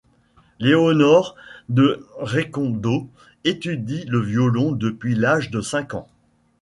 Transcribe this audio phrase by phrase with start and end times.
[0.57, 1.35] Léonor
[1.69, 3.07] de Récondo
[3.43, 6.07] étudie le violon depuis l'âge de cinq ans.